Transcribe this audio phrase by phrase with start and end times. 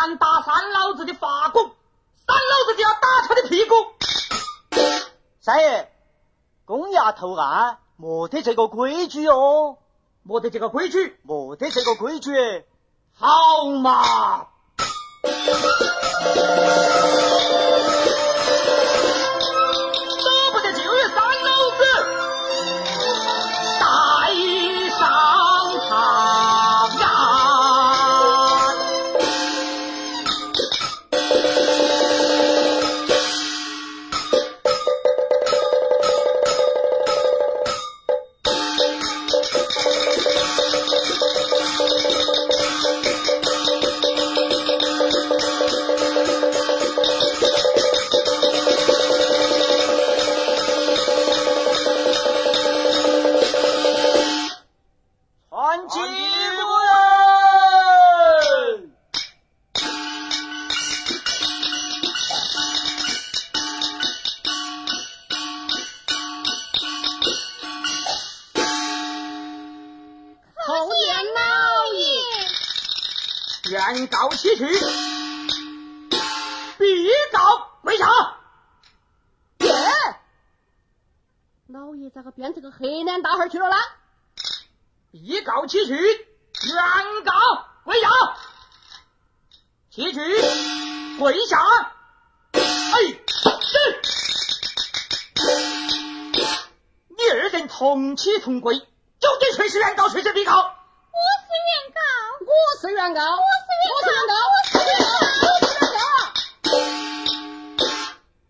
[0.00, 3.74] 敢打三老子的发拱，三老子就要打他的屁股。
[5.42, 5.92] 三爷，
[6.64, 9.76] 公衙投案，没得这个规矩哦，
[10.22, 12.64] 没得这个规矩，没得这个规矩。
[13.12, 14.46] 好嘛。
[73.70, 74.66] 原告起去，
[76.76, 76.86] 被
[77.30, 78.04] 告跪下。
[79.60, 79.72] 耶！
[81.68, 83.76] 老爷咋个变成个黑脸大汉去了呢？
[85.12, 87.32] 被告起去，原告
[87.84, 88.08] 跪下。
[89.92, 90.20] 起去，
[91.20, 91.60] 跪下。
[92.52, 92.60] 哎，
[93.60, 94.02] 是。
[97.06, 100.56] 你二人同起同跪，究竟谁是原告，谁是被告？
[100.56, 102.00] 我是原告。
[102.40, 103.20] 我是原告。
[103.20, 103.44] 我
[104.06, 104.90] 原告，我是个，
[105.46, 105.96] 我是个。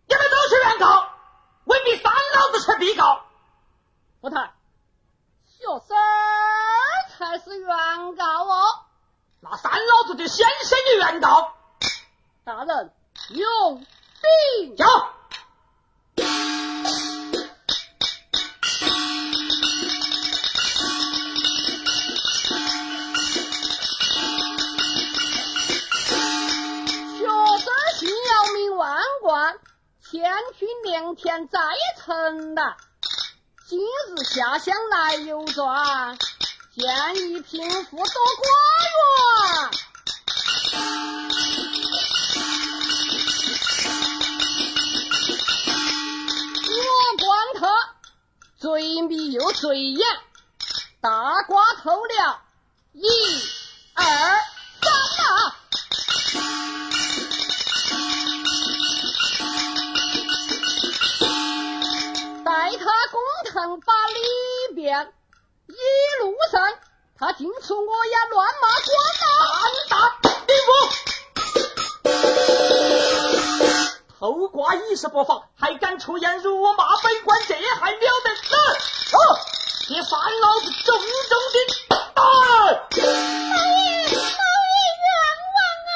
[0.07, 0.85] 你们都是原告，
[1.65, 3.23] 唯独三老子是被告。
[4.21, 4.53] 我谈，
[5.47, 5.97] 小三
[7.17, 7.69] 才是原
[8.17, 8.85] 告哦。
[9.41, 11.55] 那三老子就先生的原告。
[12.45, 12.93] 大人，
[13.31, 14.77] 用兵。
[14.77, 14.85] 叫。
[30.11, 30.21] 千
[30.59, 31.61] 军良田在
[31.97, 32.77] 城南，
[33.69, 36.19] 今日下乡来游转，
[36.75, 38.11] 见一贫妇多寡
[38.97, 39.71] 缘。
[46.67, 47.29] 我观
[47.61, 47.95] 他
[48.59, 50.05] 嘴密又嘴严，
[51.01, 52.43] 大瓜透了，
[52.95, 53.07] 一、
[53.95, 54.05] 二、
[63.61, 65.13] 把里边
[65.67, 65.75] 一
[66.23, 66.61] 路上，
[67.19, 68.89] 他进出我也乱骂光
[69.21, 69.31] 啊！
[69.91, 69.95] 打
[70.47, 70.69] 地府，
[74.19, 78.31] 偷瓜一时不防，还敢出言辱骂本官，这还了得？
[78.31, 79.19] 来，
[79.89, 81.57] 给三老子重重的
[82.15, 82.23] 打！
[82.23, 82.29] 老
[82.97, 84.15] 爷，老爷
[84.97, 85.11] 冤
[85.55, 85.59] 枉
[85.91, 85.93] 啊！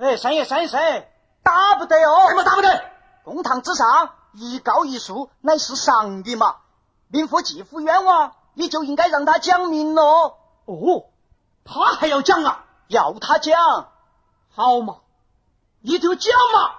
[0.00, 1.10] 哎，三爷，三爷，三爷，
[1.42, 2.28] 打不得哦！
[2.28, 2.84] 什么打不得？
[3.24, 6.56] 公堂之上，一高一竖乃是常理嘛。
[7.08, 10.36] 民夫继父冤枉，你就应该让他讲明喽。
[10.64, 11.06] 哦，
[11.64, 12.64] 他还要讲啊？
[12.88, 13.88] 要他讲，
[14.54, 14.98] 好嘛，
[15.80, 16.74] 你就讲嘛。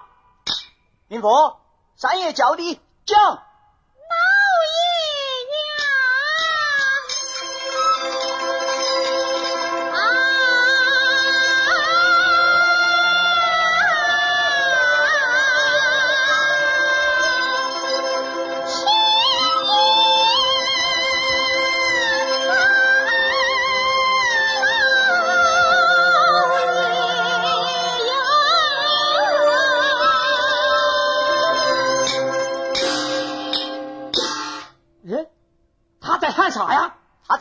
[1.08, 1.56] 民夫，
[1.96, 3.42] 三爷叫你讲。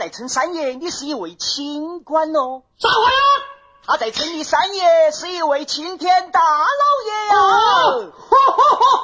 [0.10, 2.64] 称三爷，你是一位清官哦。
[2.78, 3.18] 啥话呀？
[3.90, 6.66] 他在称你三爷是一位青天大老
[7.06, 7.36] 爷呀。
[7.38, 8.97] 哦，哈哈哈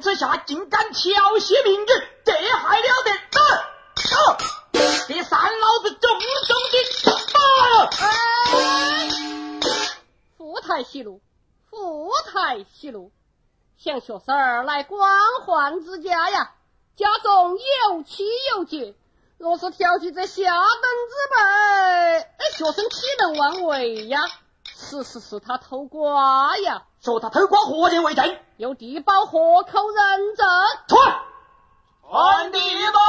[0.00, 1.86] 之下竟敢调戏民女，
[2.24, 3.12] 这还了得！
[3.94, 4.36] 走，
[5.08, 6.76] 给三老子重重的
[7.32, 8.06] 打！
[8.06, 9.08] 哎，
[10.36, 11.20] 富太息怒，
[11.70, 13.12] 富太息怒，
[13.78, 15.10] 想学生儿来官
[15.46, 16.52] 宦之家呀，
[16.96, 17.58] 家中
[17.90, 18.24] 有妻
[18.56, 18.94] 有妾，
[19.38, 21.36] 若是调戏这下等之辈，
[22.20, 24.20] 哎，学生岂能妄为呀？
[24.82, 26.82] 是是是，他偷瓜呀！
[27.00, 28.36] 说他偷瓜，何人为证？
[28.56, 30.46] 有地保活口认证。
[30.88, 31.22] 传，
[32.10, 32.58] 传地
[32.92, 33.00] 保。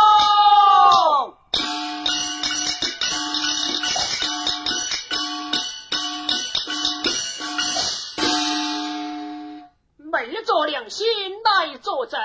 [9.98, 11.06] 昧着良心
[11.44, 12.20] 来作证，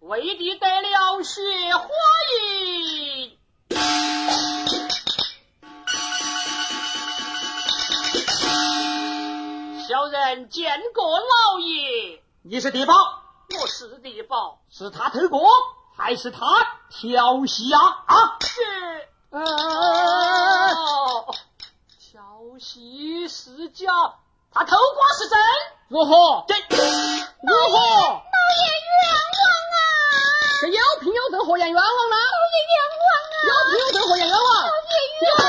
[0.00, 1.42] 为弟得了雪
[1.76, 1.88] 花
[2.40, 3.38] 银。
[10.32, 12.22] 人见过老爷。
[12.40, 12.94] 你是地保？
[12.94, 14.60] 我是地保。
[14.70, 15.46] 是他偷过，
[15.94, 16.40] 还是他
[16.88, 18.02] 调戏啊？
[18.06, 18.38] 啊？
[18.40, 18.62] 是。
[19.30, 21.34] 哦，
[21.98, 22.22] 调
[22.58, 23.92] 戏是假，
[24.54, 25.38] 他偷瓜是真。
[25.88, 26.46] 如何？
[26.48, 26.58] 这如
[27.68, 27.76] 何？
[27.76, 28.16] 老
[28.56, 29.04] 爷冤
[29.36, 29.76] 枉啊！
[30.62, 32.16] 这有凭有证，何言冤枉呢？
[32.16, 33.36] 老爷冤枉啊！
[33.44, 34.42] 有凭有证，何言冤枉？
[34.62, 34.70] 老爷
[35.20, 35.41] 你何